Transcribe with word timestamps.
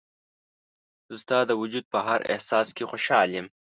زه 1.09 1.15
ستا 1.23 1.39
د 1.45 1.51
وجود 1.61 1.85
په 1.93 1.99
هر 2.07 2.19
احساس 2.33 2.67
کې 2.75 2.83
خوشحاله 2.91 3.33
یم. 3.37 3.47